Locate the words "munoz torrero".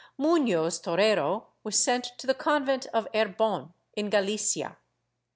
0.17-1.49